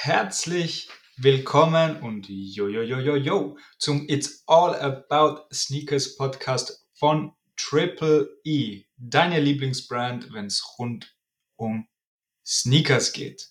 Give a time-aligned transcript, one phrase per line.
[0.00, 7.32] Herzlich willkommen und yo yo yo yo yo zum It's All About Sneakers Podcast von
[7.56, 11.16] Triple E, deine Lieblingsbrand, wenn es rund
[11.56, 11.88] um
[12.46, 13.48] Sneakers geht.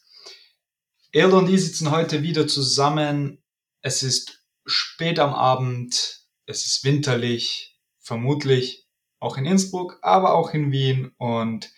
[1.11, 3.43] Erl und ich sitzen heute wieder zusammen.
[3.81, 8.87] Es ist spät am Abend, es ist winterlich, vermutlich
[9.19, 11.69] auch in Innsbruck, aber auch in Wien und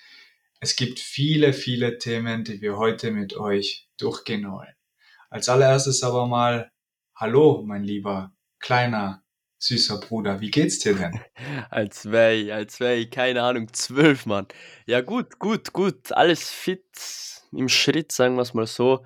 [0.60, 4.74] es gibt viele, viele Themen, die wir heute mit euch durchgehen wollen.
[5.30, 6.72] Als allererstes aber mal,
[7.16, 9.24] hallo, mein lieber, kleiner,
[9.60, 11.20] süßer Bruder, wie geht's dir denn?
[11.70, 14.48] Als wäre als wäre keine Ahnung, zwölf, Mann.
[14.86, 16.86] Ja, gut, gut, gut, alles fit
[17.52, 19.06] im Schritt, sagen wir es mal so.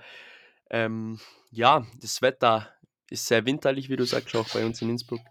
[0.70, 1.20] Ähm,
[1.52, 2.70] ja, das Wetter
[3.10, 5.22] ist sehr winterlich, wie du sagst, auch bei uns in Innsbruck.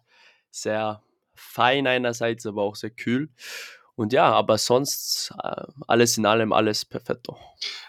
[0.51, 1.03] Sehr
[1.35, 3.29] fein einerseits, aber auch sehr kühl.
[4.03, 7.39] Und ja, aber sonst äh, alles in allem alles perfetto.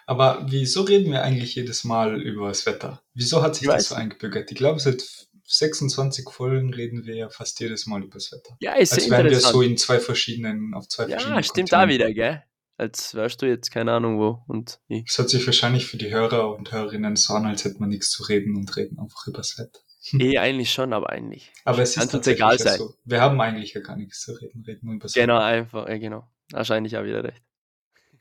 [0.05, 3.01] Aber wieso reden wir eigentlich jedes Mal über das Wetter?
[3.15, 4.51] Wieso hat sich Ich das so eingebürgert?
[4.51, 5.03] Ich glaube, seit
[5.45, 8.55] 26 Folgen reden wir ja fast jedes Mal über das Wetter.
[8.59, 11.87] Ja, ist Als wären wir so in zwei verschiedenen, auf zwei Ja, verschiedenen stimmt da
[11.87, 12.43] wieder, gell?
[12.77, 15.05] Als wärst du jetzt keine Ahnung wo und ich.
[15.07, 18.11] Es hört sich wahrscheinlich für die Hörer und Hörerinnen so an, als hätte man nichts
[18.11, 19.79] zu reden und reden einfach über das Wetter.
[20.19, 21.51] Eh, eigentlich schon, aber eigentlich.
[21.63, 22.77] Aber es ist uns tatsächlich egal sein.
[22.77, 22.93] so.
[23.05, 25.97] Wir haben eigentlich ja gar nichts zu reden, reden nur über das Genau, einfach, ja,
[25.97, 26.27] genau.
[26.51, 27.41] Wahrscheinlich auch wieder recht.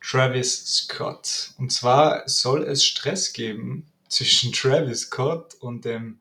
[0.00, 1.52] Travis Scott.
[1.58, 6.20] Und zwar soll es Stress geben zwischen Travis Scott und dem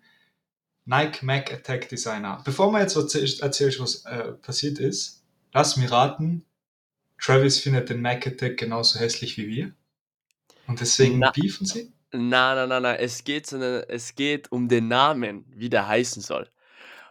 [0.85, 2.41] Nike Mac Attack Designer.
[2.45, 6.45] Bevor wir jetzt erzähl- erzählst, was äh, passiert ist, lass mir raten,
[7.19, 9.73] Travis findet den Mac Attack genauso hässlich wie wir.
[10.67, 11.31] Und deswegen Na.
[11.31, 11.91] beefen sie?
[12.11, 16.21] Na, na, na, na, es geht, eine, es geht um den Namen, wie der heißen
[16.21, 16.49] soll.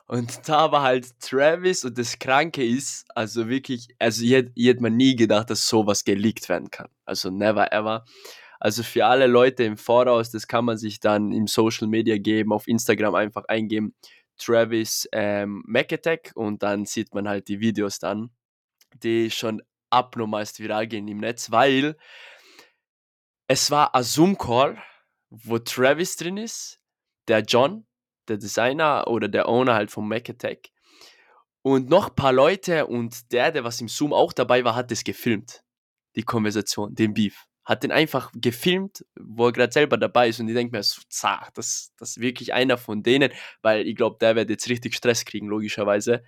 [0.06, 4.82] Und da war halt Travis und das Kranke ist, also wirklich, also hätte, ich hätte
[4.82, 6.88] mir nie gedacht, dass sowas geleakt werden kann.
[7.06, 8.04] Also never ever.
[8.60, 12.52] Also für alle Leute im Voraus, das kann man sich dann im Social Media geben,
[12.52, 13.94] auf Instagram einfach eingeben,
[14.36, 18.30] Travis ähm, Mac Attack und dann sieht man halt die Videos dann,
[19.02, 21.96] die schon abnormalst viral gehen im Netz, weil
[23.46, 24.82] es war ein Zoom-Call,
[25.30, 26.80] wo Travis drin ist,
[27.28, 27.86] der John,
[28.28, 30.70] der Designer oder der Owner halt vom Mac Attack
[31.62, 34.90] und noch ein paar Leute und der, der was im Zoom auch dabei war, hat
[34.90, 35.62] das gefilmt,
[36.14, 37.46] die Konversation, den Beef.
[37.64, 41.00] Hat den einfach gefilmt, wo er gerade selber dabei ist und ich denke mir, so,
[41.08, 43.32] zah, das, das ist wirklich einer von denen,
[43.62, 46.22] weil ich glaube, der wird jetzt richtig Stress kriegen, logischerweise.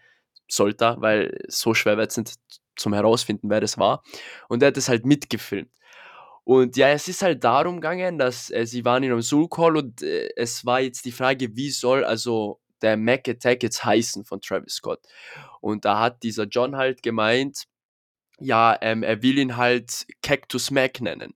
[0.49, 2.39] Sollte er, weil so schwer wird es nicht
[2.77, 4.03] zum herausfinden, wer das war.
[4.49, 5.71] Und er hat das halt mitgefilmt.
[6.45, 10.03] Und ja, es ist halt darum gegangen, dass äh, sie waren in einem Zoom-Call und
[10.03, 14.41] äh, es war jetzt die Frage, wie soll also der Mac Attack jetzt heißen von
[14.41, 15.01] Travis Scott.
[15.61, 17.65] Und da hat dieser John halt gemeint,
[18.41, 21.35] ja, ähm, er will ihn halt Cactus Mac nennen.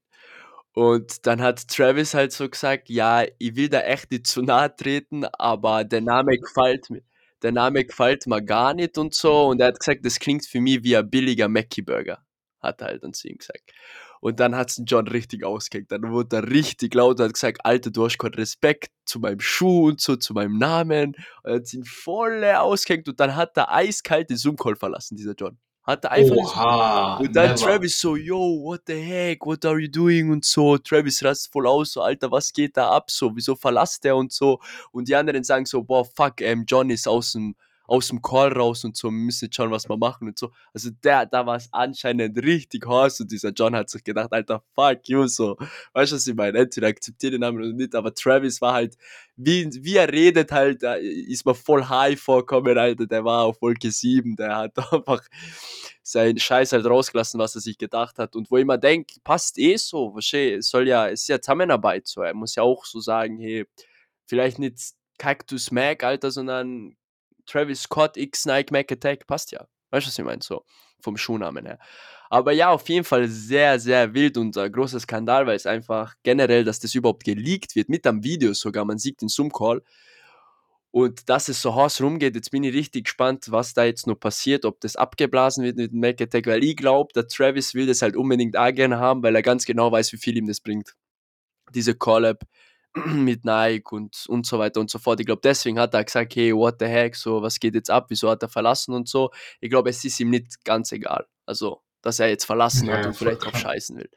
[0.73, 4.75] Und dann hat Travis halt so gesagt, ja, ich will da echt nicht zu nahe
[4.75, 7.03] treten, aber der Name gefällt mir.
[7.43, 9.47] Der Name gefällt mir gar nicht und so.
[9.49, 12.19] Und er hat gesagt, das klingt für mich wie ein billiger Mackie-Burger.
[12.61, 13.73] Hat er halt dann zu ihm gesagt.
[14.21, 15.91] Und dann hat's den John richtig ausgehängt.
[15.91, 19.41] Dann wurde er richtig laut und hat gesagt, Alter, du hast keinen Respekt zu meinem
[19.41, 21.17] Schuh und so, zu meinem Namen.
[21.43, 25.59] Und hat ihn voll ausgehängt und dann hat er eiskalt den Zoom-Call verlassen, dieser John.
[25.83, 27.61] Hat er einfach Oha, und dann never.
[27.61, 30.77] Travis so, yo, what the heck, what are you doing und so.
[30.77, 34.31] Travis rastet voll aus, so, Alter, was geht da ab, so, wieso verlasst der und
[34.31, 34.61] so.
[34.93, 37.55] Und die anderen sagen so, boah, fuck, ähm, John ist aus dem,
[37.91, 40.53] aus dem Call raus und so, müssen jetzt schauen, was wir machen und so.
[40.73, 44.63] Also der, da war es anscheinend richtig heiß und dieser John hat sich gedacht, Alter,
[44.77, 45.57] fuck you, so.
[45.93, 46.57] Weißt du, was ich meine?
[46.57, 48.97] Entweder akzeptiert den Namen oder nicht, aber Travis war halt,
[49.35, 53.61] wie, wie er redet halt, da ist mir voll high vorkommen, Alter, der war auf
[53.61, 55.23] Wolke 7, der hat einfach
[56.05, 58.37] seinen Scheiß halt rausgelassen, was er sich gedacht hat.
[58.37, 62.07] Und wo ich immer denke, passt eh so, verstehe, soll ja, es ist ja Zusammenarbeit
[62.07, 62.23] so.
[62.23, 63.67] Er muss ja auch so sagen, hey,
[64.27, 66.97] vielleicht nicht Cactus Mac, Alter, sondern
[67.51, 69.67] Travis Scott X Nike Mac Attack, passt ja.
[69.91, 70.43] Weißt du, was ich meine?
[70.43, 70.65] So,
[71.01, 71.79] vom Schuhnamen her.
[72.29, 76.15] Aber ja, auf jeden Fall sehr, sehr wild und ein großer Skandal, weil es einfach
[76.23, 79.83] generell, dass das überhaupt geleakt wird, mit am Video sogar, man sieht den Zoom-Call.
[80.93, 84.19] Und dass es so heiß rumgeht, jetzt bin ich richtig gespannt, was da jetzt noch
[84.19, 87.87] passiert, ob das abgeblasen wird mit dem Mac Attack, weil ich glaube, der Travis will
[87.87, 90.61] das halt unbedingt auch gerne haben, weil er ganz genau weiß, wie viel ihm das
[90.61, 90.97] bringt.
[91.75, 92.43] Diese Collab
[93.07, 95.21] mit Nike und, und so weiter und so fort.
[95.21, 98.07] Ich glaube, deswegen hat er gesagt, hey, what the heck, so, was geht jetzt ab,
[98.09, 99.31] wieso hat er verlassen und so.
[99.61, 101.27] Ich glaube, es ist ihm nicht ganz egal.
[101.47, 104.11] Also, dass er jetzt verlassen Ja, hat und vielleicht drauf scheißen will.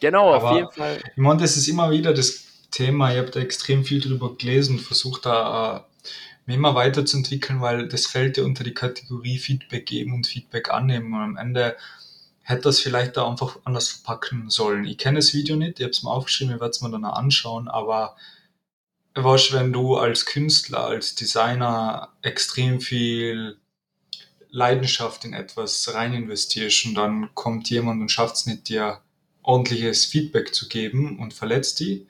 [0.00, 0.98] Genau, auf Aber- jeden Fall.
[1.10, 3.12] Ich meine, das ist immer wieder das Thema.
[3.12, 5.86] Ich habe da extrem viel drüber gelesen und versucht da
[6.46, 11.14] äh, immer weiterzuentwickeln, weil das fällt ja unter die Kategorie Feedback geben und Feedback annehmen.
[11.14, 11.76] Und am Ende
[12.46, 14.84] hätte das vielleicht da einfach anders verpacken sollen.
[14.84, 17.04] Ich kenne das Video nicht, ich habe es mir aufgeschrieben, ich werde es mir dann
[17.04, 18.16] anschauen, aber
[19.14, 23.58] was, wenn du als Künstler, als Designer extrem viel
[24.48, 29.00] Leidenschaft in etwas rein investierst und dann kommt jemand und schafft es nicht, dir
[29.42, 32.06] ordentliches Feedback zu geben und verletzt die,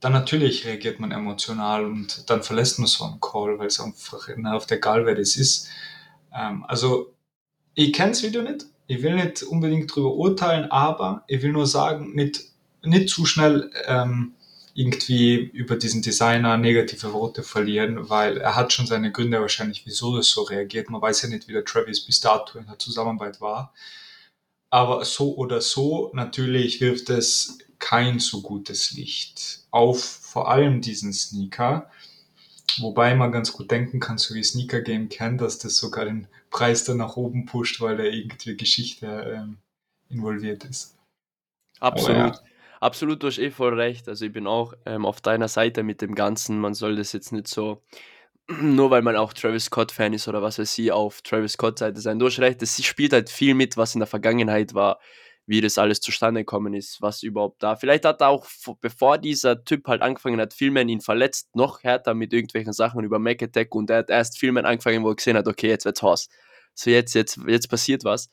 [0.00, 4.28] dann natürlich reagiert man emotional und dann verlässt man so einen Call, weil es einfach
[4.28, 5.68] der egal, wer das ist.
[6.34, 7.12] Ähm, also,
[7.74, 11.66] ich kenne das Video nicht, ich will nicht unbedingt darüber urteilen, aber ich will nur
[11.66, 12.42] sagen, nicht,
[12.82, 14.34] nicht zu schnell ähm,
[14.74, 20.16] irgendwie über diesen Designer negative Worte verlieren, weil er hat schon seine Gründe wahrscheinlich, wieso
[20.16, 20.88] das so reagiert.
[20.88, 23.74] Man weiß ja nicht, wie der Travis bis dato in der Zusammenarbeit war.
[24.70, 31.12] Aber so oder so, natürlich wirft es kein so gutes Licht auf vor allem diesen
[31.12, 31.90] Sneaker.
[32.78, 36.26] Wobei man ganz gut denken kann, so wie Sneaker Game kennt, dass das sogar den
[36.52, 39.56] Preis dann nach oben pusht, weil da irgendwie Geschichte ähm,
[40.08, 40.96] involviert ist.
[41.80, 42.40] Absolut.
[42.78, 44.08] Absolut, du hast eh voll recht.
[44.08, 46.58] Also ich bin auch ähm, auf deiner Seite mit dem Ganzen.
[46.58, 47.80] Man soll das jetzt nicht so,
[48.48, 52.18] nur weil man auch Travis Scott-Fan ist oder was weiß ich, auf Travis Scott-Seite sein.
[52.18, 54.98] Du hast recht, es spielt halt viel mit, was in der Vergangenheit war,
[55.46, 57.76] wie das alles zustande gekommen ist, was überhaupt da.
[57.76, 58.46] Vielleicht hat er auch,
[58.80, 63.18] bevor dieser Typ halt angefangen hat, Filmen ihn verletzt, noch härter mit irgendwelchen Sachen über
[63.18, 66.02] Mac Attack und er hat erst Filmen angefangen, wo er gesehen hat, okay, jetzt wird's
[66.02, 66.30] Horst.
[66.74, 68.30] So jetzt, jetzt, jetzt passiert was.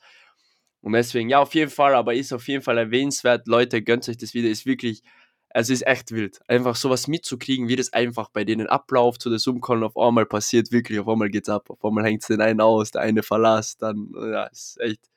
[0.82, 3.46] Und deswegen, ja, auf jeden Fall, aber ist auf jeden Fall erwähnenswert.
[3.46, 5.02] Leute, gönnt euch das Video, ist wirklich,
[5.50, 6.40] es ist echt wild.
[6.48, 10.72] Einfach sowas mitzukriegen, wie das einfach bei denen abläuft, so das Umkommen auf einmal passiert,
[10.72, 13.82] wirklich, auf einmal geht's ab, auf einmal hängt es den einen aus, der eine verlässt,
[13.82, 15.10] dann, ja, ist echt,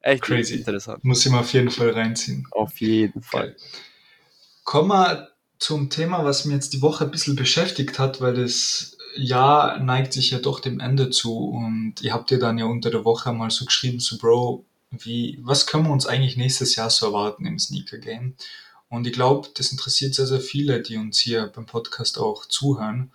[0.00, 0.56] echt Crazy.
[0.56, 1.04] interessant.
[1.04, 2.46] Muss ich mal auf jeden Fall reinziehen.
[2.50, 3.48] Auf jeden Fall.
[3.48, 3.56] Geil.
[4.64, 5.28] Kommen wir
[5.58, 10.12] zum Thema, was mir jetzt die Woche ein bisschen beschäftigt hat, weil das Jahr neigt
[10.12, 13.32] sich ja doch dem Ende zu und ihr habt ja dann ja unter der Woche
[13.32, 17.46] mal so geschrieben, so Bro, wie, was können wir uns eigentlich nächstes Jahr so erwarten
[17.46, 18.34] im Sneaker Game?
[18.88, 23.10] Und ich glaube, das interessiert sehr, sehr viele, die uns hier beim Podcast auch zuhören.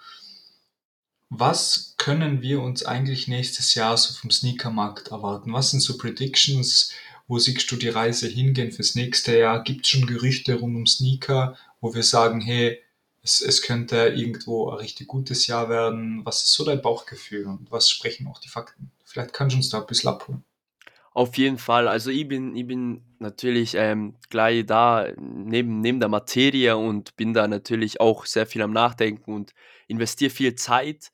[1.33, 5.53] Was können wir uns eigentlich nächstes Jahr so vom Sneakermarkt erwarten?
[5.53, 6.91] Was sind so Predictions?
[7.29, 9.63] Wo siehst du die Reise hingehen fürs nächste Jahr?
[9.63, 12.79] Gibt es schon Gerüchte rund um Sneaker, wo wir sagen, hey,
[13.23, 16.25] es, es könnte irgendwo ein richtig gutes Jahr werden?
[16.25, 18.91] Was ist so dein Bauchgefühl und was sprechen auch die Fakten?
[19.05, 20.43] Vielleicht kannst du uns da ein bisschen abholen.
[21.13, 21.87] Auf jeden Fall.
[21.87, 27.33] Also ich bin, ich bin natürlich ähm, gleich da neben, neben der Materie und bin
[27.33, 29.53] da natürlich auch sehr viel am Nachdenken und
[29.87, 31.13] investiere viel Zeit.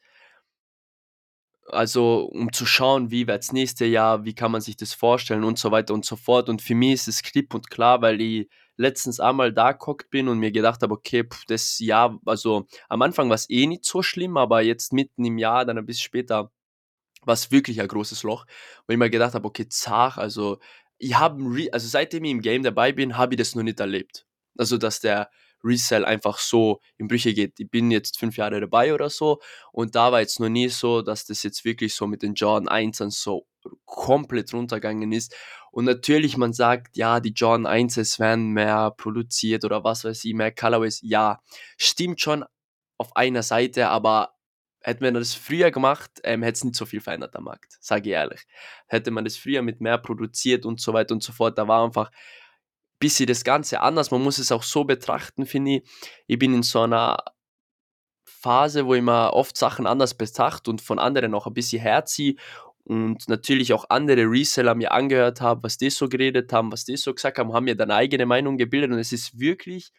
[1.69, 5.43] Also um zu schauen, wie wird das nächste Jahr, wie kann man sich das vorstellen
[5.43, 6.49] und so weiter und so fort.
[6.49, 10.27] Und für mich ist es klipp und klar, weil ich letztens einmal da geguckt bin
[10.29, 13.85] und mir gedacht habe, okay, pff, das Jahr, also am Anfang war es eh nicht
[13.85, 16.51] so schlimm, aber jetzt mitten im Jahr, dann ein bisschen später,
[17.23, 18.45] war es wirklich ein großes Loch,
[18.87, 20.59] wo ich mir gedacht habe, okay, zach, also
[20.97, 24.25] ich habe, also seitdem ich im Game dabei bin, habe ich das noch nicht erlebt.
[24.57, 25.29] Also, dass der
[25.63, 27.59] Resell einfach so in Brüche geht.
[27.59, 29.39] Ich bin jetzt fünf Jahre dabei oder so
[29.71, 32.67] und da war jetzt noch nie so, dass das jetzt wirklich so mit den Jordan
[32.67, 33.45] 1 so
[33.85, 35.35] komplett runtergegangen ist.
[35.71, 40.33] Und natürlich, man sagt, ja, die Jordan 1s werden mehr produziert oder was weiß ich,
[40.33, 41.01] mehr Colorways.
[41.03, 41.41] Ja,
[41.77, 42.45] stimmt schon
[42.97, 44.37] auf einer Seite, aber
[44.87, 48.09] Hätte man das früher gemacht, ähm, hätte es nicht so viel verändert am Markt, sage
[48.09, 48.45] ich ehrlich.
[48.87, 51.83] Hätte man das früher mit mehr produziert und so weiter und so fort, da war
[51.83, 52.13] einfach ein
[52.99, 54.11] bisschen das Ganze anders.
[54.11, 55.89] Man muss es auch so betrachten, finde ich.
[56.27, 57.17] Ich bin in so einer
[58.25, 62.35] Phase, wo ich mir oft Sachen anders betrachte und von anderen auch ein bisschen herziehe
[62.83, 66.97] und natürlich auch andere Reseller mir angehört habe, was die so geredet haben, was die
[66.97, 69.91] so gesagt haben, haben mir dann eigene Meinung gebildet und es ist wirklich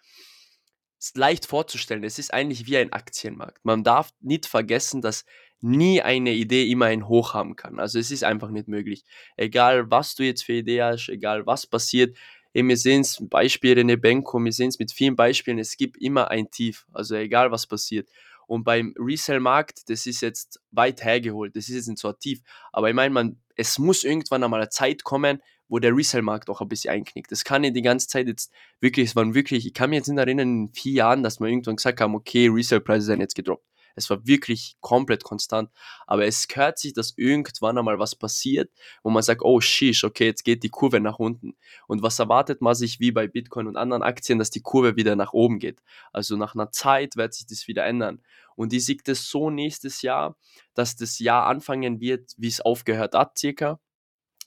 [0.98, 2.02] ist leicht vorzustellen.
[2.04, 3.64] Es ist eigentlich wie ein Aktienmarkt.
[3.64, 5.24] Man darf nicht vergessen, dass
[5.60, 7.78] nie eine Idee immer ein Hoch haben kann.
[7.78, 9.04] Also es ist einfach nicht möglich.
[9.36, 12.16] Egal, was du jetzt für Idee hast, egal was passiert.
[12.54, 15.76] Eben, wir sehen es, Beispiele in der Benko, wir sehen es mit vielen Beispielen, es
[15.76, 16.86] gibt immer ein Tief.
[16.92, 18.08] Also egal, was passiert.
[18.46, 22.40] Und beim Resell-Markt, das ist jetzt weit hergeholt, das ist jetzt nicht so tief.
[22.72, 26.62] Aber ich meine, man, es muss irgendwann einmal eine Zeit kommen, wo der Resell-Markt auch
[26.62, 27.30] ein bisschen einknickt.
[27.30, 28.50] Das kann ja die ganze Zeit jetzt
[28.80, 31.46] wirklich, es waren wirklich, ich kann mich jetzt nicht erinnern, in vier Jahren, dass wir
[31.46, 33.66] irgendwann gesagt haben, okay, Resell-Preise sind jetzt gedroppt.
[33.98, 35.70] Es war wirklich komplett konstant.
[36.06, 38.70] Aber es gehört sich, dass irgendwann einmal was passiert,
[39.02, 41.56] wo man sagt, oh shish, okay, jetzt geht die Kurve nach unten.
[41.86, 45.16] Und was erwartet man sich wie bei Bitcoin und anderen Aktien, dass die Kurve wieder
[45.16, 45.82] nach oben geht?
[46.12, 48.22] Also nach einer Zeit wird sich das wieder ändern.
[48.56, 50.36] Und ich sehe das so nächstes Jahr,
[50.74, 53.78] dass das Jahr anfangen wird, wie es aufgehört hat, circa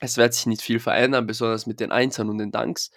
[0.02, 2.90] es wird sich nicht viel verändern, besonders mit den Einsern und den Danks.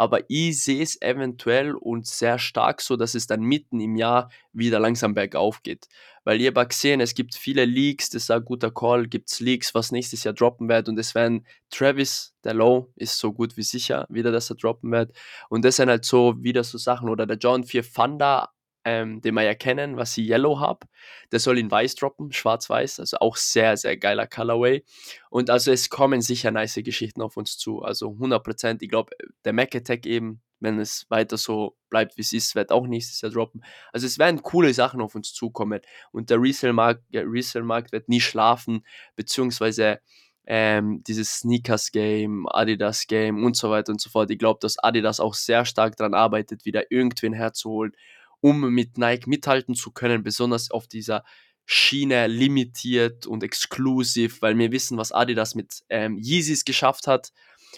[0.00, 4.30] Aber ich sehe es eventuell und sehr stark so, dass es dann mitten im Jahr
[4.54, 5.88] wieder langsam bergauf geht.
[6.24, 9.40] Weil ihr aber gesehen, es gibt viele Leaks, das ist ein guter Call, gibt es
[9.40, 13.58] Leaks, was nächstes Jahr droppen wird und es werden Travis, der Low, ist so gut
[13.58, 15.12] wie sicher wieder, dass er droppen wird
[15.50, 18.48] und das sind halt so wieder so Sachen oder der John 4 Thunder
[18.84, 20.86] ähm, den wir ja kennen, was ich Yellow habe.
[21.32, 24.84] Der soll in Weiß droppen, schwarz-weiß, also auch sehr, sehr geiler Colorway.
[25.28, 27.82] Und also es kommen sicher nice Geschichten auf uns zu.
[27.82, 29.10] Also 100%, ich glaube,
[29.44, 33.20] der Mac Attack eben, wenn es weiter so bleibt, wie es ist, wird auch nächstes
[33.20, 33.62] Jahr droppen.
[33.92, 35.80] Also es werden coole Sachen auf uns zukommen.
[36.12, 38.84] Und der Resale-Markt Resale -Markt wird nie schlafen,
[39.16, 40.00] beziehungsweise
[40.46, 44.30] ähm, dieses Sneakers-Game, Adidas-Game und so weiter und so fort.
[44.30, 47.92] Ich glaube, dass Adidas auch sehr stark daran arbeitet, wieder irgendwen herzuholen
[48.40, 51.24] um mit Nike mithalten zu können, besonders auf dieser
[51.66, 57.32] Schiene limitiert und exklusiv, weil wir wissen, was Adidas mit ähm, Yeezys geschafft hat.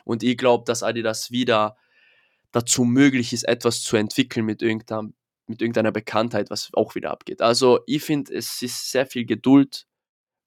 [0.04, 1.76] Und ich glaube, dass Adidas wieder
[2.52, 5.10] dazu möglich ist, etwas zu entwickeln mit irgendeiner,
[5.46, 7.42] mit irgendeiner Bekanntheit, was auch wieder abgeht.
[7.42, 9.86] Also ich finde, es ist sehr viel Geduld.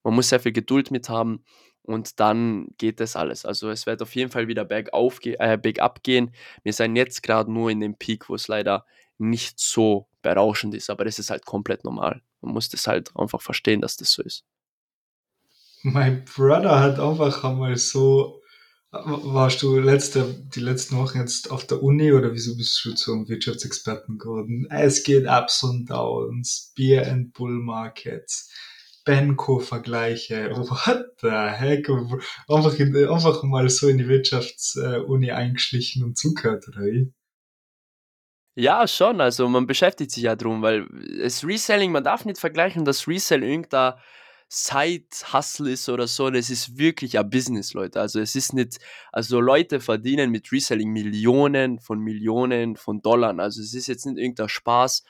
[0.03, 1.43] Man muss sehr viel Geduld mit haben
[1.84, 3.45] und dann geht das alles.
[3.45, 6.31] Also es wird auf jeden Fall wieder bergauf, äh, bergab gehen.
[6.63, 8.86] Wir sind jetzt gerade nur in dem Peak, wo es leider
[9.17, 12.22] nicht so berauschend ist, aber das ist halt komplett normal.
[12.41, 14.43] Man muss das halt einfach verstehen, dass das so ist.
[15.84, 18.41] Mein Brother hat einfach einmal so,
[18.91, 20.24] warst du letzte,
[20.55, 24.67] die letzten Wochen jetzt auf der Uni oder wieso bist du zum Wirtschaftsexperten geworden?
[24.69, 28.51] Es geht Ups und Downs, Beer and Bull Markets,
[29.05, 31.88] Benko-Vergleiche, what the heck?
[32.48, 37.13] Einfach, in, einfach mal so in die Wirtschaftsuni eingeschlichen und zugehört, oder wie?
[38.57, 39.19] Ja, schon.
[39.19, 40.88] Also man beschäftigt sich ja drum, weil
[41.21, 43.95] das Reselling, man darf nicht vergleichen, dass Resell irgendein
[44.47, 46.29] Side-Hustle ist oder so.
[46.29, 48.00] Das ist wirklich ein Business, Leute.
[48.00, 48.77] Also es ist nicht,
[49.12, 53.38] also Leute verdienen mit Reselling Millionen von Millionen von Dollar.
[53.39, 55.03] Also es ist jetzt nicht irgendein Spaß,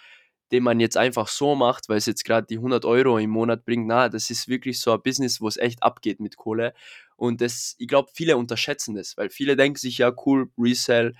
[0.51, 3.63] den man jetzt einfach so macht, weil es jetzt gerade die 100 Euro im Monat
[3.65, 3.87] bringt.
[3.87, 6.73] Na, das ist wirklich so ein Business, wo es echt abgeht mit Kohle.
[7.15, 11.13] Und das, ich glaube, viele unterschätzen das, weil viele denken sich, ja cool, Resell,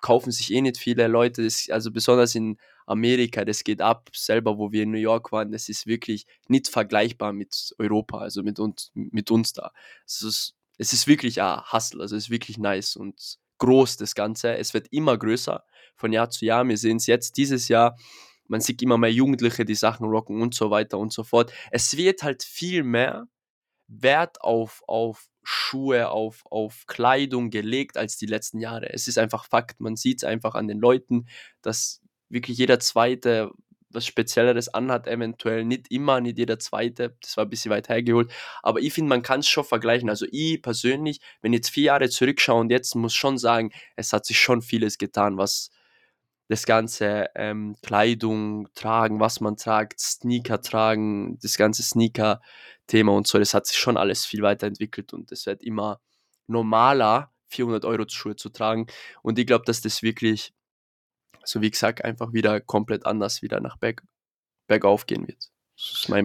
[0.00, 4.58] kaufen sich eh nicht viele Leute, das, also besonders in Amerika, das geht ab, selber
[4.58, 8.58] wo wir in New York waren, das ist wirklich nicht vergleichbar mit Europa, also mit
[8.58, 9.72] uns, mit uns da.
[10.06, 14.14] Es ist, es ist wirklich ein Hustle, also es ist wirklich nice und groß das
[14.14, 14.56] Ganze.
[14.56, 15.62] Es wird immer größer
[15.94, 16.66] von Jahr zu Jahr.
[16.66, 17.96] Wir sehen es jetzt dieses Jahr,
[18.48, 21.52] man sieht immer mehr Jugendliche, die Sachen rocken und so weiter und so fort.
[21.70, 23.28] Es wird halt viel mehr
[23.90, 28.92] Wert auf, auf Schuhe, auf, auf Kleidung gelegt als die letzten Jahre.
[28.92, 31.26] Es ist einfach Fakt, man sieht es einfach an den Leuten,
[31.62, 33.50] dass wirklich jeder Zweite
[33.92, 38.30] was Spezielleres anhat, eventuell nicht immer, nicht jeder Zweite, das war ein bisschen weit hergeholt,
[38.62, 40.08] aber ich finde, man kann es schon vergleichen.
[40.08, 44.12] Also ich persönlich, wenn ich jetzt vier Jahre zurückschaue und jetzt muss schon sagen, es
[44.12, 45.70] hat sich schon vieles getan, was
[46.50, 53.38] das ganze ähm, Kleidung tragen, was man tragt, Sneaker tragen, das ganze Sneaker-Thema und so,
[53.38, 56.00] das hat sich schon alles viel weiterentwickelt und es wird immer
[56.48, 58.88] normaler, 400 Euro Schuhe zu tragen.
[59.22, 60.52] Und ich glaube, dass das wirklich,
[61.44, 64.02] so wie gesagt, einfach wieder komplett anders wieder nach Berg,
[64.66, 65.50] bergauf gehen wird.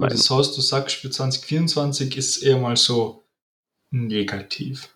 [0.10, 0.28] Das.
[0.28, 3.28] Das heißt, du sagst, für 2024 ist es eher mal so
[3.92, 4.90] negativ.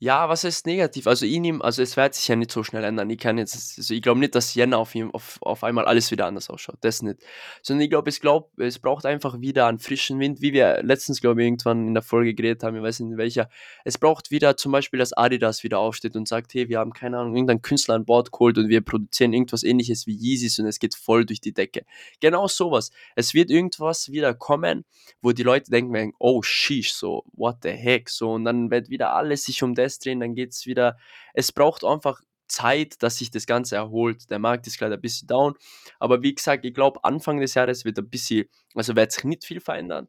[0.00, 1.08] Ja, was ist negativ?
[1.08, 3.10] Also ich nehme, also es wird sich ja nicht so schnell ändern.
[3.10, 6.26] Ich kann jetzt, also ich glaube nicht, dass Jänner auf, auf, auf einmal alles wieder
[6.26, 6.76] anders ausschaut.
[6.82, 7.18] Das nicht.
[7.62, 11.20] Sondern ich glaube, ich glaube, es braucht einfach wieder einen frischen Wind, wie wir letztens,
[11.20, 13.50] glaube ich, irgendwann in der Folge geredet haben, ich weiß nicht in welcher.
[13.84, 17.18] Es braucht wieder zum Beispiel, dass Adidas wieder aufsteht und sagt, hey, wir haben keine
[17.18, 20.78] Ahnung, irgendeinen Künstler an Bord geholt und wir produzieren irgendwas ähnliches wie Yeezys und es
[20.78, 21.84] geht voll durch die Decke.
[22.20, 22.92] Genau sowas.
[23.16, 24.84] Es wird irgendwas wieder kommen,
[25.22, 29.16] wo die Leute denken, oh, sheesh, so, what the heck, so, und dann wird wieder
[29.16, 30.98] alles sich um das Drehen, dann geht es wieder.
[31.32, 34.30] Es braucht einfach Zeit, dass sich das Ganze erholt.
[34.30, 35.54] Der Markt ist gerade ein bisschen down.
[35.98, 39.44] Aber wie gesagt, ich glaube, Anfang des Jahres wird ein bisschen, also wird sich nicht
[39.44, 40.08] viel verändern.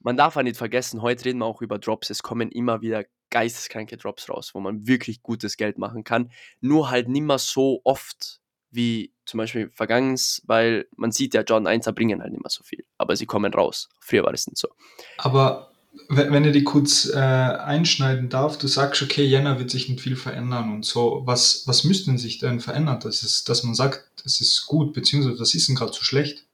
[0.00, 2.10] Man darf auch nicht vergessen, heute reden wir auch über Drops.
[2.10, 6.30] Es kommen immer wieder geisteskranke Drops raus, wo man wirklich gutes Geld machen kann.
[6.60, 11.66] Nur halt nicht mehr so oft wie zum Beispiel vergangens, weil man sieht ja, John
[11.66, 12.84] 1 bringen halt nicht mehr so viel.
[12.96, 13.88] Aber sie kommen raus.
[14.00, 14.68] Früher war das nicht so.
[15.16, 15.72] Aber
[16.08, 20.16] wenn ich die kurz äh, einschneiden darf, du sagst, okay, Jänner wird sich nicht viel
[20.16, 21.22] verändern und so.
[21.24, 25.36] Was, was müsste sich denn verändern, dass, es, dass man sagt, das ist gut, beziehungsweise
[25.36, 26.46] das ist denn gerade so schlecht?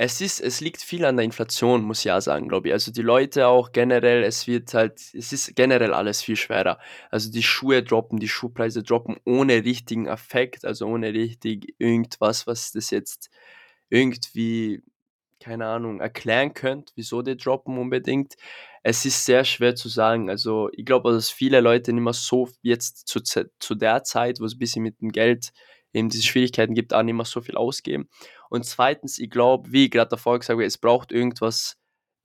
[0.00, 2.72] Es ist, es liegt viel an der Inflation, muss ich ja sagen, glaube ich.
[2.72, 6.78] Also die Leute auch generell, es wird halt, es ist generell alles viel schwerer.
[7.10, 12.70] Also die Schuhe droppen, die Schuhpreise droppen ohne richtigen Effekt, also ohne richtig irgendwas, was
[12.70, 13.28] das jetzt
[13.90, 14.82] irgendwie
[15.40, 18.34] keine Ahnung, erklären könnt, wieso die droppen unbedingt.
[18.82, 20.30] es ist sehr schwer zu sagen.
[20.30, 24.44] Also ich glaube, dass viele Leute nicht mehr so jetzt zu, zu der Zeit, wo
[24.44, 25.52] es ein bisschen mit dem Geld
[25.92, 28.08] eben diese Schwierigkeiten gibt, auch nicht mehr so viel ausgeben.
[28.50, 31.76] Und zweitens, ich glaube, wie ich gerade davor gesagt habe, es braucht irgendwas,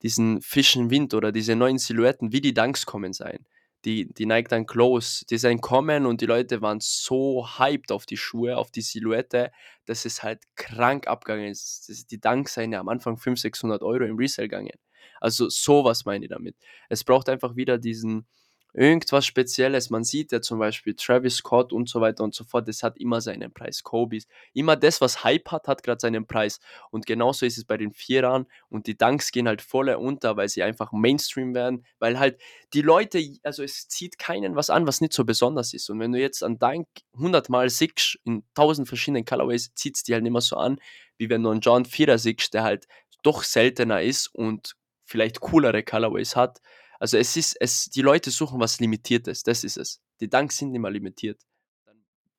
[0.02, 3.46] diesen frischen Wind oder diese neuen Silhouetten, wie die Dunks kommen sein.
[3.84, 8.06] Die, die Nike Dunk Close, die sind kommen und die Leute waren so hyped auf
[8.06, 9.52] die Schuhe, auf die Silhouette,
[9.84, 12.10] dass es halt krank abgegangen ist.
[12.10, 14.78] Die Dunks sind ja am Anfang 500, 600 Euro im Resale gegangen.
[15.20, 16.56] Also sowas meine ich damit.
[16.88, 18.26] Es braucht einfach wieder diesen,
[18.74, 19.88] irgendwas Spezielles.
[19.88, 22.98] Man sieht ja zum Beispiel Travis Scott und so weiter und so fort, das hat
[22.98, 23.82] immer seinen Preis.
[23.82, 26.60] Kobe's, immer das, was Hype hat, hat gerade seinen Preis.
[26.90, 30.48] Und genauso ist es bei den Vierern und die Dunks gehen halt voll unter, weil
[30.48, 32.40] sie einfach Mainstream werden, weil halt
[32.72, 35.88] die Leute, also es zieht keinen was an, was nicht so besonders ist.
[35.88, 40.02] Und wenn du jetzt an Dunk 100 Mal siehst, in tausend verschiedenen Colorways, zieht es
[40.02, 40.80] dir halt nicht mehr so an,
[41.16, 42.86] wie wenn du einen John Vierer siehst, der halt
[43.22, 46.60] doch seltener ist und vielleicht coolere Colorways hat.
[47.04, 50.00] Also es ist, es, die Leute suchen was Limitiertes, das ist es.
[50.22, 51.38] Die Dunks sind immer limitiert.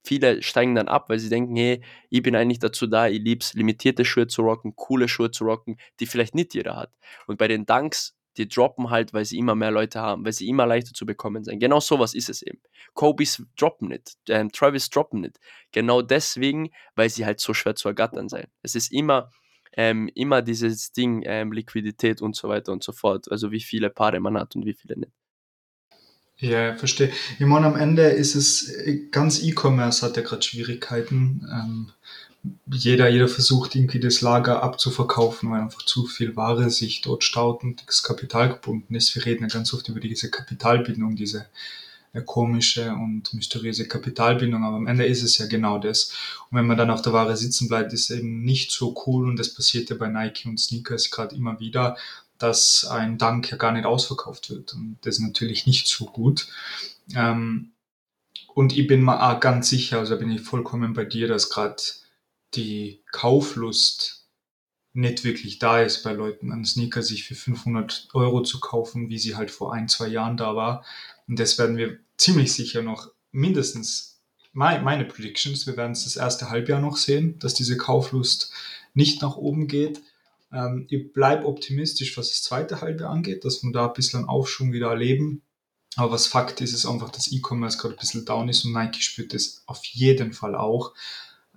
[0.04, 3.44] Viele steigen dann ab, weil sie denken, hey, ich bin eigentlich dazu da, ich liebe
[3.44, 6.92] es, limitierte Schuhe zu rocken, coole Schuhe zu rocken, die vielleicht nicht jeder hat.
[7.28, 10.48] Und bei den Dunks, die droppen halt, weil sie immer mehr Leute haben, weil sie
[10.48, 11.60] immer leichter zu bekommen sind.
[11.60, 12.60] Genau sowas ist es eben.
[12.96, 15.40] Kobe's droppen nicht, ähm, Travis droppen nicht.
[15.74, 18.48] Genau deswegen, weil sie halt so schwer zu ergattern sind.
[18.64, 19.30] Es ist immer,
[19.76, 23.32] ähm, immer dieses Ding, ähm, Liquidität und so weiter und so fort.
[23.32, 25.12] Also wie viele Paare man hat und wie viele nicht.
[26.38, 27.12] Ja, verstehe.
[27.40, 28.74] Ich meine, am Ende ist es,
[29.12, 31.48] ganz E-Commerce hat ja gerade Schwierigkeiten.
[31.50, 31.92] Ähm,
[32.72, 37.64] jeder, jeder versucht irgendwie das Lager abzuverkaufen, weil einfach zu viel Ware sich dort staut
[37.64, 39.16] und das Kapital gebunden ist.
[39.16, 41.48] Wir reden ja ganz oft über diese Kapitalbindung, diese
[42.22, 46.12] komische und mysteriöse Kapitalbindung, aber am Ende ist es ja genau das.
[46.50, 49.38] Und wenn man dann auf der Ware sitzen bleibt, ist eben nicht so cool und
[49.38, 51.98] das passiert ja bei Nike und Sneakers gerade immer wieder,
[52.38, 56.48] dass ein Dank ja gar nicht ausverkauft wird und das ist natürlich nicht so gut.
[57.16, 57.72] Ähm,
[58.54, 61.82] und ich bin mal auch ganz sicher, also bin ich vollkommen bei dir, dass gerade
[62.56, 64.26] die Kauflust
[64.94, 69.20] nicht wirklich da ist bei Leuten, einen Sneaker sich für 500 Euro zu kaufen, wie
[69.20, 70.86] sie halt vor ein, zwei Jahren da war.
[71.28, 74.16] Und das werden wir ziemlich sicher noch mindestens
[74.56, 78.54] meine Predictions, wir werden es das erste Halbjahr noch sehen, dass diese Kauflust
[78.94, 80.02] nicht nach oben geht.
[80.52, 84.30] Ähm, ich bleibe optimistisch, was das zweite Halbjahr angeht, dass wir da ein bisschen einen
[84.30, 85.42] Aufschwung wieder erleben.
[85.98, 89.02] Aber was Fakt ist, ist einfach, dass E-Commerce gerade ein bisschen down ist und Nike
[89.02, 90.94] spürt das auf jeden Fall auch.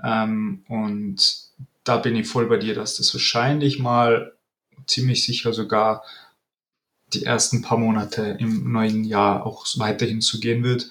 [0.03, 1.49] Ähm, und
[1.85, 4.37] da bin ich voll bei dir, dass das wahrscheinlich mal
[4.87, 6.05] ziemlich sicher sogar
[7.13, 10.91] die ersten paar Monate im neuen Jahr auch weiterhin zu gehen wird.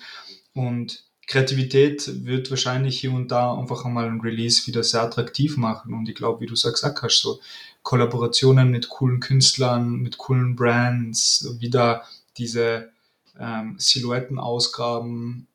[0.53, 5.93] Und Kreativität wird wahrscheinlich hier und da einfach einmal ein Release wieder sehr attraktiv machen.
[5.93, 7.39] Und ich glaube, wie du sagst, Akash, so
[7.83, 12.03] Kollaborationen mit coolen Künstlern, mit coolen Brands, wieder
[12.37, 12.91] diese
[13.39, 15.47] ähm, Silhouetten ausgraben,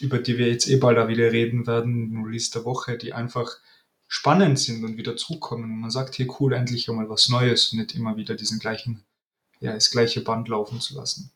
[0.00, 3.12] über die wir jetzt eh bald da wieder reden werden, im Release der Woche, die
[3.12, 3.58] einfach
[4.08, 5.64] spannend sind und wieder zukommen.
[5.64, 9.02] Und man sagt, hier cool, endlich einmal was Neues und nicht immer wieder diesen gleichen
[9.60, 11.32] ja, das gleiche Band laufen zu lassen.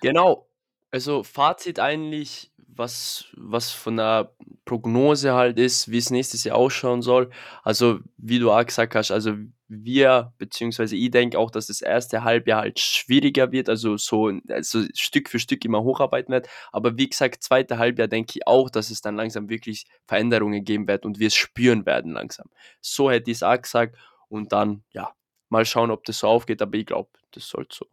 [0.00, 0.48] Genau.
[0.90, 7.02] Also Fazit eigentlich, was, was von der Prognose halt ist, wie es nächstes Jahr ausschauen
[7.02, 7.30] soll.
[7.62, 9.34] Also wie du auch gesagt hast, also
[9.68, 14.84] wir, beziehungsweise ich denke auch, dass das erste Halbjahr halt schwieriger wird, also so also
[14.94, 16.48] Stück für Stück immer hocharbeiten wird.
[16.72, 20.86] Aber wie gesagt, zweite Halbjahr denke ich auch, dass es dann langsam wirklich Veränderungen geben
[20.88, 22.48] wird und wir es spüren werden langsam.
[22.80, 23.96] So hätte ich es auch gesagt.
[24.28, 25.12] Und dann, ja,
[25.52, 27.86] Mal schauen, ob das so aufgeht, aber ich glaube, das sollte so.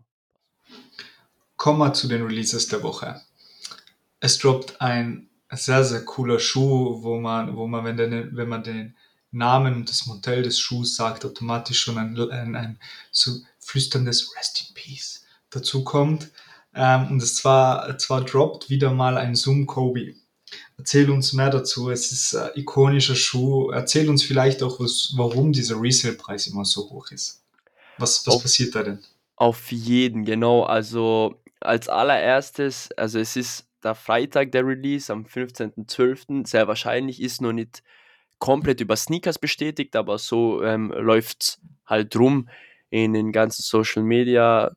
[1.58, 3.22] Kommen wir zu den Releases der Woche.
[4.22, 8.63] Es droppt ein sehr, sehr cooler Schuh, wo man, wo man, wenn, den, wenn man
[8.63, 8.95] den
[9.32, 12.80] Namen und das Modell des Schuhs sagt, automatisch schon ein, ein, ein
[13.12, 16.32] so flüsterndes Rest in Peace dazu kommt.
[16.74, 20.15] Ähm, und es zwar, zwar droppt wieder mal ein Zoom Kobe.
[20.78, 21.89] Erzähl uns mehr dazu.
[21.89, 23.72] Es ist ein ikonischer Schuh.
[23.72, 27.39] Erzähl uns vielleicht auch, was, warum dieser Resale-Preis immer so hoch ist.
[28.00, 29.00] Was, was Auf, passiert da denn?
[29.36, 30.64] auf jeden, genau.
[30.64, 36.48] Also als allererstes, also es ist der Freitag der Release am 15.12.
[36.48, 37.84] Sehr wahrscheinlich ist noch nicht
[38.40, 42.50] komplett über Sneakers bestätigt, aber so ähm, läuft es halt rum
[42.90, 44.76] in den ganzen Social Media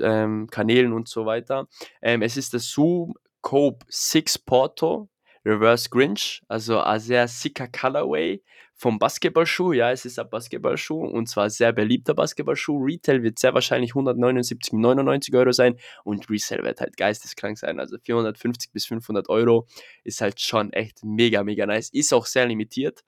[0.00, 1.68] ähm, Kanälen und so weiter.
[2.02, 5.08] Ähm, es ist der Zoom Cope 6 Porto
[5.46, 8.42] Reverse Grinch, also ein sehr sicker Colorway
[8.74, 9.72] vom Basketballschuh.
[9.74, 12.82] Ja, es ist ein Basketballschuh und zwar sehr beliebter Basketballschuh.
[12.82, 17.78] Retail wird sehr wahrscheinlich 179, 99 Euro sein und Resale wird halt geisteskrank sein.
[17.78, 19.68] Also 450 bis 500 Euro
[20.02, 21.90] ist halt schon echt mega, mega nice.
[21.90, 23.04] Ist auch sehr limitiert.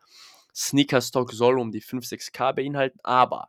[0.55, 3.49] Sneaker Stock soll um die 5, 6K beinhalten, aber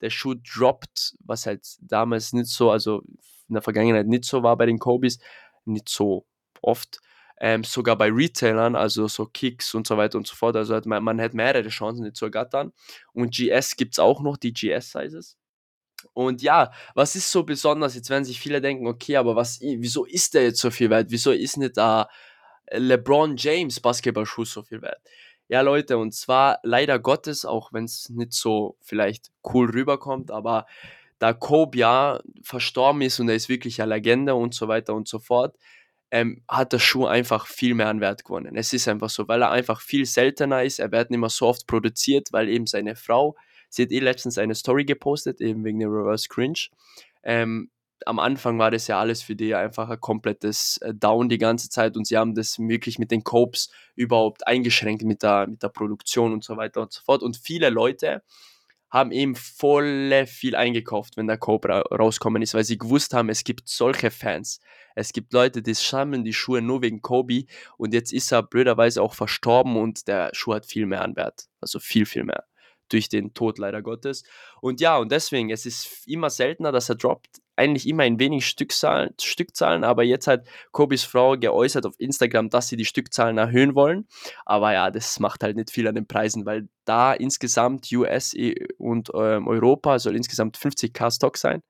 [0.00, 3.02] der Schuh droppt, was halt damals nicht so, also
[3.48, 5.18] in der Vergangenheit nicht so war bei den Kobis,
[5.66, 6.24] nicht so
[6.62, 7.00] oft.
[7.40, 10.56] Ähm, sogar bei Retailern, also so Kicks und so weiter und so fort.
[10.56, 12.72] Also hat man, man hat mehrere Chancen, die zu ergattern.
[13.12, 15.38] Und GS gibt es auch noch, die GS-Sizes.
[16.12, 17.94] Und ja, was ist so besonders?
[17.94, 21.10] Jetzt werden sich viele denken, okay, aber was, wieso ist der jetzt so viel wert?
[21.10, 22.08] Wieso ist nicht da
[22.70, 25.00] LeBron James Basketballschuh so viel wert?
[25.48, 30.66] Ja, Leute, und zwar leider Gottes, auch wenn es nicht so vielleicht cool rüberkommt, aber
[31.18, 35.08] da Kobe ja verstorben ist und er ist wirklich eine Legende und so weiter und
[35.08, 35.56] so fort,
[36.10, 38.56] ähm, hat der Schuh einfach viel mehr an Wert gewonnen.
[38.56, 40.78] Es ist einfach so, weil er einfach viel seltener ist.
[40.78, 43.36] Er wird nicht mehr so oft produziert, weil eben seine Frau,
[43.68, 46.68] sie hat eh letztens eine Story gepostet, eben wegen der Reverse Cringe.
[47.22, 47.70] Ähm,
[48.06, 51.68] am Anfang war das ja alles für die einfach ein komplettes äh, Down die ganze
[51.68, 55.68] Zeit und sie haben das wirklich mit den Copes überhaupt eingeschränkt mit der, mit der
[55.68, 57.22] Produktion und so weiter und so fort.
[57.22, 58.22] Und viele Leute
[58.90, 63.28] haben eben voll viel eingekauft, wenn der Cope ra rauskommen ist, weil sie gewusst haben,
[63.28, 64.60] es gibt solche Fans.
[64.94, 67.44] Es gibt Leute, die schammen die Schuhe nur wegen Kobe
[67.78, 71.48] und jetzt ist er blöderweise auch verstorben und der Schuh hat viel mehr an Wert.
[71.60, 72.44] Also viel, viel mehr.
[72.88, 74.24] Durch den Tod leider Gottes.
[74.60, 78.46] Und ja, und deswegen, es ist immer seltener, dass er droppt eigentlich immer in wenig
[78.46, 83.74] Stückzahlen, Stückzahlen, aber jetzt hat Kobis Frau geäußert auf Instagram, dass sie die Stückzahlen erhöhen
[83.74, 84.06] wollen.
[84.46, 88.34] Aber ja, das macht halt nicht viel an den Preisen, weil da insgesamt US
[88.78, 91.60] und ähm, Europa soll insgesamt 50k Stock sein.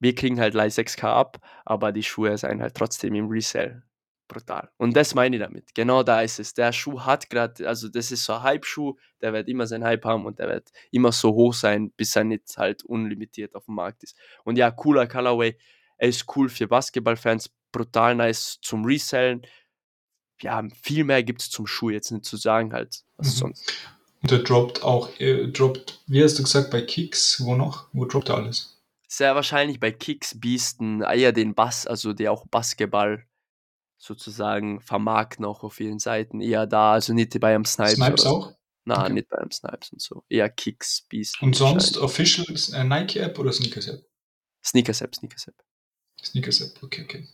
[0.00, 3.82] Wir kriegen halt gleich 6k ab, aber die Schuhe sind halt trotzdem im Resell
[4.28, 4.70] brutal.
[4.76, 5.74] Und das meine ich damit.
[5.74, 6.54] Genau da ist es.
[6.54, 10.04] Der Schuh hat gerade, also das ist so ein Hype-Schuh, der wird immer seinen Hype
[10.04, 13.74] haben und der wird immer so hoch sein, bis er nicht halt unlimitiert auf dem
[13.74, 14.16] Markt ist.
[14.44, 15.56] Und ja, cooler Colorway.
[15.96, 19.42] Er ist cool für Basketballfans, brutal nice zum Resellen.
[20.40, 23.04] Ja, viel mehr gibt es zum Schuh jetzt nicht zu sagen halt.
[23.16, 23.38] Was mhm.
[23.38, 23.72] sonst.
[24.22, 27.88] Und der droppt auch, äh, droppt, wie hast du gesagt, bei Kicks, wo noch?
[27.92, 28.82] Wo droppt er alles?
[29.06, 33.26] Sehr wahrscheinlich bei Kicks, Beasten, eher den Bass, also der auch Basketball
[34.04, 36.40] sozusagen vermarkten auch auf vielen Seiten.
[36.40, 37.94] Eher da, also nicht bei einem Snipes.
[37.94, 38.52] Snipes auch?
[38.84, 39.12] Nein, okay.
[39.14, 40.24] nicht bei einem Snipes und so.
[40.28, 41.40] Eher Kicks, Beast.
[41.40, 44.04] Und sonst Official äh, Nike-App oder Sneakers-App?
[44.62, 45.54] Sneakers-App, Sneakers-App.
[46.22, 47.28] Sneakers-App, okay, okay.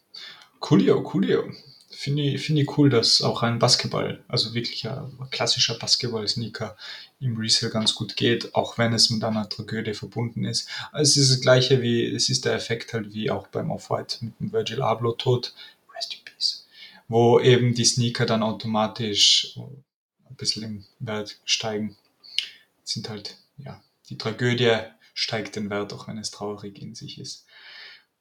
[0.61, 1.51] Coolio, coolio.
[1.93, 6.77] Finde ich, find ich cool, dass auch ein Basketball, also wirklich ein klassischer Basketball-Sneaker
[7.19, 10.69] im Resale ganz gut geht, auch wenn es mit einer Tragödie verbunden ist.
[10.93, 14.39] Es ist das gleiche wie, es ist der Effekt halt wie auch beim Off-White mit
[14.39, 15.53] dem Virgil Abloh-Tod.
[17.11, 19.59] Wo eben die Sneaker dann automatisch
[20.29, 21.97] ein bisschen im Wert steigen.
[22.83, 24.77] Das sind halt, ja, die Tragödie
[25.13, 27.47] steigt den Wert, auch wenn es traurig in sich ist.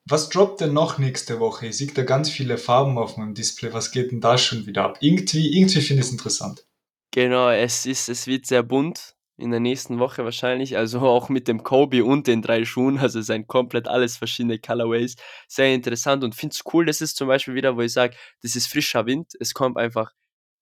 [0.05, 1.67] Was droppt denn noch nächste Woche?
[1.67, 3.71] Ich sehe da ganz viele Farben auf meinem Display.
[3.73, 4.97] Was geht denn da schon wieder ab?
[5.01, 6.65] Irgendwie, irgendwie finde ich es interessant.
[7.11, 10.77] Genau, es ist, es wird sehr bunt in der nächsten Woche wahrscheinlich.
[10.77, 12.97] Also auch mit dem Kobe und den drei Schuhen.
[12.99, 15.15] Also es sind komplett alles verschiedene Colorways.
[15.47, 16.85] Sehr interessant und finde es cool.
[16.85, 19.33] Das ist zum Beispiel wieder, wo ich sage, das ist frischer Wind.
[19.39, 20.11] Es kommt einfach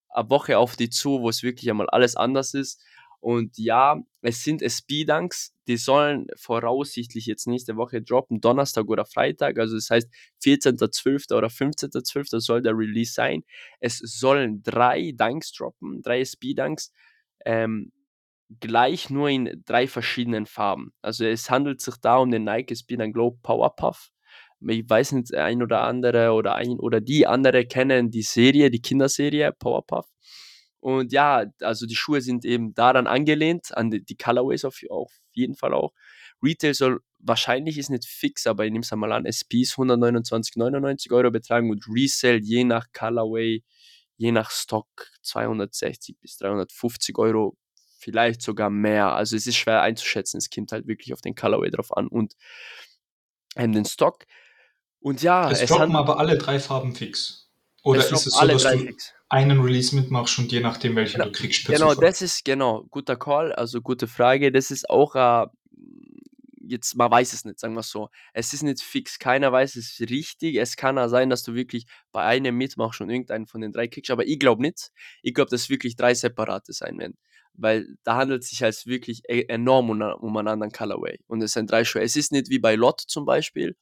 [0.09, 2.81] eine Woche auf die zu, wo es wirklich einmal alles anders ist.
[3.19, 9.57] Und ja, es sind SB-Dunks, die sollen voraussichtlich jetzt nächste Woche droppen, Donnerstag oder Freitag.
[9.57, 10.07] Also das heißt
[10.43, 11.35] 14.12.
[11.35, 12.39] oder 15.12.
[12.39, 13.43] soll der Release sein.
[13.79, 16.91] Es sollen drei Dunks droppen, drei SB-Dunks.
[17.45, 17.91] Ähm,
[18.59, 20.93] gleich nur in drei verschiedenen Farben.
[21.01, 24.09] Also es handelt sich da um den Nike Spin and Glow Power Puff.
[24.61, 28.81] Ich weiß nicht, ein oder andere oder ein oder die andere kennen die Serie, die
[28.81, 30.07] Kinderserie Powerpuff.
[30.79, 35.11] Und ja, also die Schuhe sind eben daran angelehnt, an die, die Colorways auf, auf
[35.33, 35.93] jeden Fall auch.
[36.41, 41.31] Retail soll wahrscheinlich ist nicht fix, aber ich nehme es einmal an, SPs 129,99 Euro
[41.31, 43.63] betragen und Resale je nach Colorway,
[44.17, 44.87] je nach Stock
[45.23, 47.57] 260 bis 350 Euro
[47.97, 49.13] vielleicht sogar mehr.
[49.13, 50.37] Also es ist schwer einzuschätzen.
[50.37, 52.33] Es kommt halt wirklich auf den Colorway drauf an und
[53.55, 54.25] ähm, den Stock.
[54.99, 57.49] Und ja, es, es droppen aber alle drei Farben fix.
[57.83, 59.13] Oder ist es so, dass du fix.
[59.29, 63.15] einen Release mitmachst und je nachdem, welchen genau, du kriegst, Genau, das ist genau guter
[63.15, 64.51] Call, also gute Frage.
[64.51, 65.47] Das ist auch äh,
[66.67, 68.09] jetzt, man weiß es nicht, sagen wir so.
[68.33, 70.57] Es ist nicht fix, keiner weiß es richtig.
[70.57, 73.87] Es kann auch sein, dass du wirklich bei einem mitmachst und irgendeinen von den drei
[73.87, 74.91] kriegst, aber ich glaube nicht.
[75.21, 77.17] Ich glaube, dass wirklich drei separate sein werden
[77.57, 81.19] weil da handelt es sich halt wirklich e-, enorm um, um einen anderen Colorway.
[81.27, 82.01] Und es sind drei Schuhe.
[82.01, 83.75] Es ist nicht wie bei Lot zum Beispiel,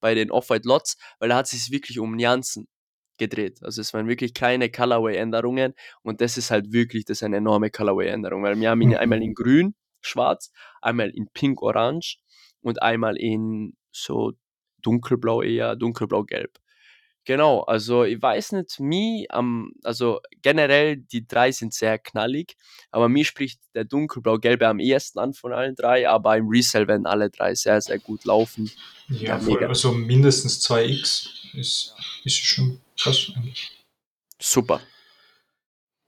[0.00, 2.68] bei den Off-White Lots, weil da hat es sich wirklich um Nuancen
[3.18, 3.58] gedreht.
[3.62, 7.70] Also es waren wirklich kleine Colorway-Änderungen und das ist halt wirklich, das ist eine enorme
[7.70, 8.96] Colorway-Änderung, weil wir haben ihn mhm.
[8.96, 12.18] einmal in grün, schwarz, einmal in pink, orange
[12.60, 14.32] und einmal in so
[14.82, 16.58] dunkelblau eher, dunkelblau, gelb.
[17.24, 22.56] Genau, also ich weiß nicht, mir am, also generell die drei sind sehr knallig,
[22.90, 27.06] aber mir spricht der dunkelblau-gelbe am ehesten an von allen drei, aber im Resell werden
[27.06, 28.72] alle drei sehr, sehr gut laufen.
[29.08, 29.64] Ja, voll.
[29.64, 33.70] Also mindestens 2x ist, ist schon krass eigentlich.
[34.40, 34.80] Super.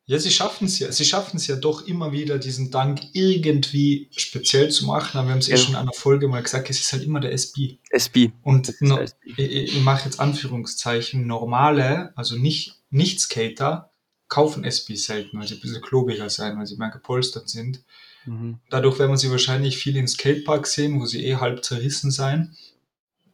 [0.07, 0.93] Ja, sie schaffen es ja.
[0.93, 5.17] Sie schaffen es ja doch immer wieder, diesen Dank irgendwie speziell zu machen.
[5.17, 5.57] Aber wir haben es eh Ja.
[5.57, 7.79] schon in einer Folge mal gesagt, es ist halt immer der SB.
[7.91, 8.33] SB.
[8.43, 9.17] Und no, SB.
[9.37, 13.93] ich, ich mache jetzt Anführungszeichen, normale, also nicht, nicht Skater,
[14.29, 17.83] kaufen SB selten, weil sie ein bisschen klobiger sein, weil sie mehr gepolstert sind.
[18.27, 18.59] Mhm.
[18.69, 22.55] Dadurch werden wir sie wahrscheinlich viel in Skatepark sehen, wo sie eh halb zerrissen sein.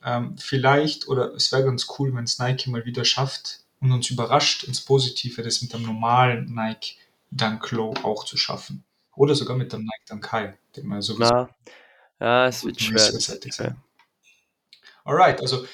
[0.05, 4.11] Ähm, vielleicht, oder es wäre ganz cool, wenn es Nike mal wieder schafft und uns
[4.11, 6.97] überrascht ins Positive, das mit dem normalen Nike
[7.31, 8.85] Dunk Low auch zu schaffen.
[9.17, 11.51] Oder sogar mit dem Nike Dunk High, den wir sowieso Na,
[12.21, 13.77] ja, es wird schwer.
[15.05, 15.67] Alright, also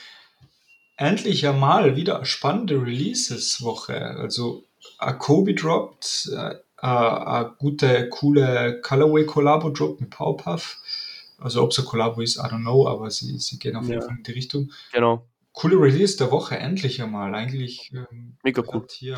[0.97, 4.01] endlich ja mal wieder eine spannende Releases-Woche.
[4.01, 4.65] Also
[4.99, 10.79] Akobe droppt, äh, äh, eine gute, coole Colorway-Collabo droppt mit Powerpuff.
[11.39, 14.01] Also ob es ein Collabo ist, I don't know, aber sie, sie gehen auf jeden
[14.01, 14.07] Ja.
[14.07, 14.73] Fall in die Richtung.
[14.93, 15.27] Genau.
[15.59, 17.35] Coole Release der Woche, endlich einmal.
[17.35, 18.87] Eigentlich ähm, Mega cool.
[18.91, 19.17] hier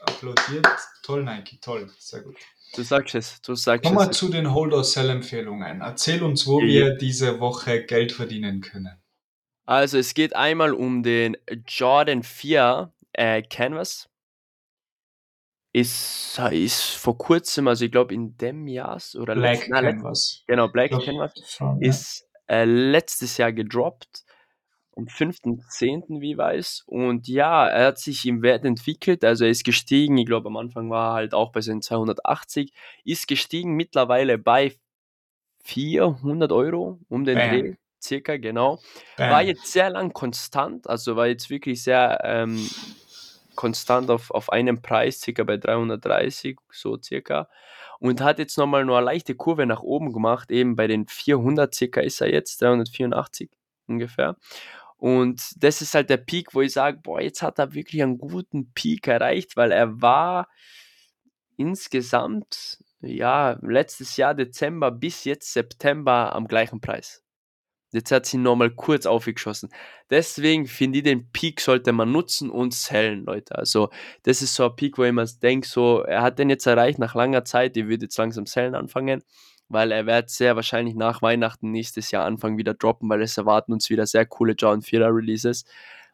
[0.00, 0.68] applaudiert.
[1.02, 2.36] Toll, Nike, toll, sehr gut.
[2.76, 4.16] Du sagst es, du sagst Kommen wir es.
[4.16, 5.80] zu den Hold-or-Sell-Empfehlungen.
[5.80, 6.66] Erzähl uns, wo Ja.
[6.66, 9.02] wir diese Woche Geld verdienen können.
[9.66, 14.08] Also es geht einmal um den Jordan 4 äh, Canvas.
[15.72, 19.96] Ist, ist vor kurzem, also ich glaube in dem Jahr oder Black letzt- na, letzt-
[19.96, 20.44] Canvas.
[20.46, 21.76] genau, Black Canvas ja.
[21.80, 24.24] ist äh, letztes Jahr gedroppt.
[24.96, 26.20] Am 5.10.
[26.20, 26.84] wie ich weiß.
[26.86, 29.24] Und ja, er hat sich im Wert entwickelt.
[29.24, 30.18] Also er ist gestiegen.
[30.18, 32.72] Ich glaube, am Anfang war er halt auch bei seinen 280.
[33.04, 34.74] Ist gestiegen mittlerweile bei
[35.64, 37.50] 400 Euro um den Bam.
[37.50, 37.74] Dreh.
[38.02, 38.80] Circa, genau.
[39.16, 39.30] Bam.
[39.30, 40.88] War jetzt sehr lang konstant.
[40.88, 42.68] Also war jetzt wirklich sehr ähm,
[43.54, 47.48] konstant auf, auf einem Preis, circa bei 330, so circa.
[47.98, 50.50] Und hat jetzt nochmal nur eine leichte Kurve nach oben gemacht.
[50.50, 53.50] Eben bei den 400 circa ist er jetzt, 384
[53.86, 54.36] ungefähr.
[55.00, 58.18] Und das ist halt der Peak, wo ich sage, boah, jetzt hat er wirklich einen
[58.18, 60.46] guten Peak erreicht, weil er war
[61.56, 67.24] insgesamt, ja, letztes Jahr Dezember bis jetzt September am gleichen Preis.
[67.92, 69.70] Jetzt hat sie nochmal kurz aufgeschossen.
[70.10, 73.56] Deswegen finde ich, den Peak sollte man nutzen und sellen, Leute.
[73.56, 73.88] Also,
[74.24, 76.98] das ist so ein Peak, wo ich mir denke, so, er hat den jetzt erreicht
[76.98, 79.24] nach langer Zeit, ich würde jetzt langsam sellen anfangen,
[79.70, 83.72] weil er wird sehr wahrscheinlich nach Weihnachten nächstes Jahr anfangen wieder droppen, weil es erwarten
[83.72, 85.64] uns wieder sehr coole John 4er Releases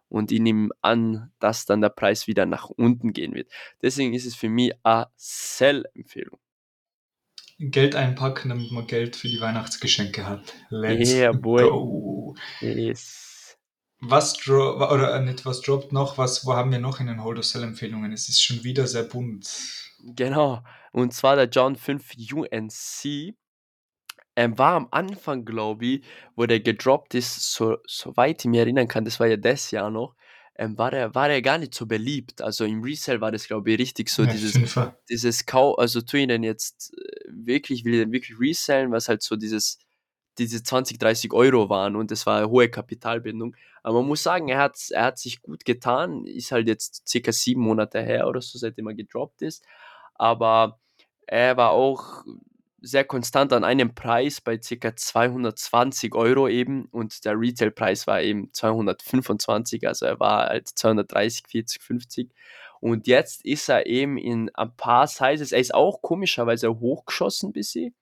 [0.09, 3.51] und ich nehme an, dass dann der Preis wieder nach unten gehen wird.
[3.83, 6.39] Deswegen ist es für mich eine Sell-Empfehlung.
[7.59, 10.55] Geld einpacken, damit man Geld für die Weihnachtsgeschenke hat.
[10.69, 11.63] Let's Yeah, boy.
[11.63, 12.37] go.
[12.61, 13.57] Yes.
[14.01, 17.25] Was dro oder äh, nicht was droppt noch, was wo haben wir noch in den
[17.25, 18.13] Hold of Sell Empfehlungen?
[18.13, 19.49] Es ist schon wieder sehr bunt.
[20.05, 20.63] Genau.
[20.93, 23.35] Und zwar der John 5 UNC.
[24.37, 26.05] Ähm, war am Anfang, glaube ich,
[26.37, 29.91] wo der gedroppt ist, so, soweit ich mich erinnern kann, das war ja das Jahr
[29.91, 30.15] noch,
[30.57, 32.43] ähm, war, der, war der gar nicht so beliebt.
[32.43, 34.59] Also im Resell war das, glaube ich, richtig so Ja, dieses,
[35.09, 39.09] dieses Kau, also tu ihn denn jetzt äh, wirklich, will ich den wirklich resellen, was
[39.09, 39.79] halt so dieses,
[40.39, 43.57] diese 20, 30 Euro waren und das war eine hohe Kapitalbindung.
[43.83, 47.33] Aber man muss sagen, er hat, er hat sich gut getan, ist halt jetzt circa
[47.33, 49.65] sieben Monate her oder so, seitdem er gedroppt ist.
[50.15, 50.79] Aber
[51.27, 52.25] er war auch
[52.87, 54.95] sehr konstant an einem Preis bei ca.
[54.95, 61.83] 220 Euro eben und der Retailpreis war eben 225, also er war halt 230, 40,
[61.83, 62.31] 50
[62.81, 67.53] und jetzt ist er eben in ein paar Sizes, er ist auch komischerweise hochgeschossen ein
[67.53, 67.95] bisschen,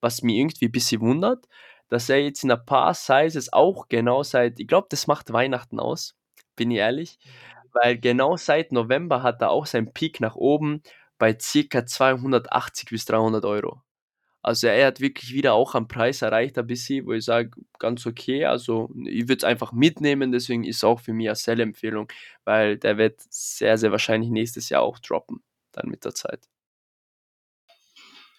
[0.00, 1.46] was mich irgendwie ein bisschen wundert,
[1.88, 5.80] dass er jetzt in ein paar Sizes auch genau seit, ich glaube, das macht Weihnachten
[5.80, 6.16] aus,
[6.56, 7.18] bin ich ehrlich,
[7.72, 10.82] weil genau seit November hat er auch seinen Peak nach oben
[11.18, 11.86] bei ca.
[11.86, 13.82] 280 bis 300 Euro.
[14.42, 18.06] Also er hat wirklich wieder auch einen Preis erreicht, ein bisschen, wo ich sage, ganz
[18.06, 18.46] okay.
[18.46, 22.10] Also ich würde es einfach mitnehmen, deswegen ist auch für mich eine Sell-Empfehlung,
[22.44, 26.48] weil der wird sehr, sehr wahrscheinlich nächstes Jahr auch droppen, dann mit der Zeit.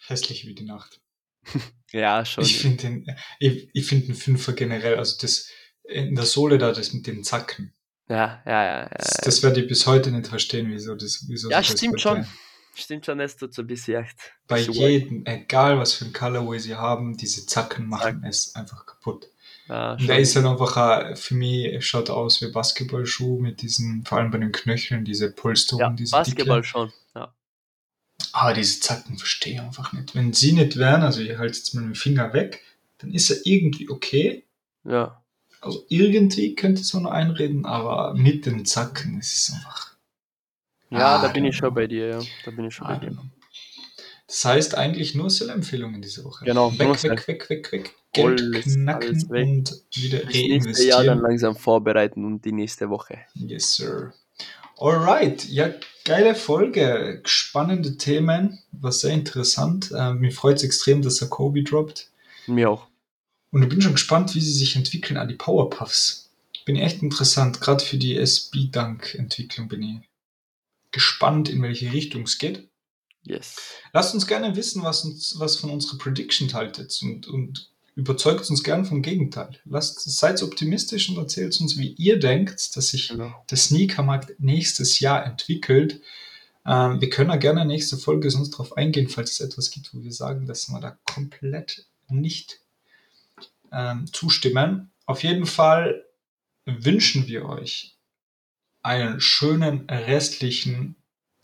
[0.06, 1.00] Hässlich wie die Nacht.
[1.94, 2.42] Ja, schon.
[2.42, 5.50] Ich finde den, ich, ich finde den Fünfer generell, also das
[5.84, 7.74] in der Sohle da, das mit den Zacken.
[8.08, 8.88] Ja, ja, ja.
[8.88, 12.00] Das, Ja, das werde ich bis heute nicht verstehen, wieso das, wieso ja das stimmt
[12.00, 12.26] schon.
[12.74, 14.16] Stimmt schon, es tut so ein bisschen echt.
[14.48, 19.28] Bei jedem, egal was für ein Colorway sie haben, diese Zacken machen es einfach kaputt.
[19.68, 24.04] Ja, Und der ist halt einfach, ein- für mich schaut aus wie Basketballschuh mit diesen,
[24.04, 26.68] vor allem bei den Knöcheln, diese Polsterung, ja, diese Basketball Dicke.
[26.68, 26.92] schon.
[27.14, 27.34] Ja.
[28.32, 30.14] Aber diese Zacken verstehe ich einfach nicht.
[30.14, 32.62] Wenn sie nicht wären, also ich halte jetzt mal den Finger weg,
[32.98, 34.44] dann ist er irgendwie okay,
[34.84, 35.18] ja.
[35.60, 39.91] Also irgendwie könnte es auch noch einreden, aber mit den Zacken ist es einfach.
[40.92, 42.20] Ja, Ah, da bin ich schon bei dir, ja.
[42.44, 43.10] Da bin ich schon bei I dir.
[43.10, 43.22] know.
[44.26, 46.44] Das heißt eigentlich nur Sell-Empfehlungen diese Woche.
[46.44, 47.10] Genau, Weg, Sell.
[47.12, 47.94] weg, weg, weg, weg.
[48.14, 49.46] Geld Alles, knacken alles weg.
[49.48, 51.18] und wieder Das nächste Jahr dann reinvestieren.
[51.22, 53.18] langsam vorbereiten und die nächste Woche.
[53.34, 54.12] Yes, sir.
[54.78, 55.70] Alright, ja,
[56.04, 59.92] geile Folge, spannende Themen, war sehr interessant.
[59.96, 62.08] Ähm, mir freut es extrem, dass der Kobe droppt.
[62.46, 62.86] Mir auch.
[63.50, 66.30] Und ich bin schon gespannt, wie sie sich entwickeln an die Powerpuffs.
[66.64, 69.96] Bin echt interessant, gerade für die SB-Dunk-Entwicklung bin ich
[70.92, 72.68] gespannt, in welche Richtung es geht.
[73.24, 73.56] Yes.
[73.92, 78.62] Lasst uns gerne wissen, was, uns, was von unserer Prediction haltet und, und überzeugt uns
[78.64, 79.60] gern vom Gegenteil.
[79.64, 83.32] Lasst, seid optimistisch und erzählt uns, wie ihr denkt, dass sich Genau.
[83.50, 86.00] der Sneakermarkt nächstes Jahr entwickelt.
[86.66, 90.02] Ähm, wir können ja gerne nächste Folge sonst darauf eingehen, falls es etwas gibt, wo
[90.02, 92.60] wir sagen, dass wir da komplett nicht
[93.72, 94.90] ähm, zustimmen.
[95.06, 96.04] Auf jeden Fall
[96.64, 97.96] wünschen wir euch
[98.82, 100.96] einen schönen restlichen,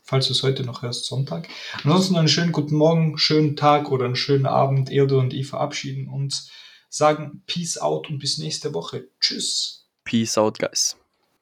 [0.03, 1.47] falls du es heute noch hörst, Sonntag.
[1.83, 4.91] Ansonsten einen schönen guten Morgen, schönen Tag oder einen schönen Abend.
[4.91, 6.51] Erde und ich verabschieden uns,
[6.89, 9.07] sagen Peace out und bis nächste Woche.
[9.19, 9.87] Tschüss.
[10.03, 10.98] Peace out, guys.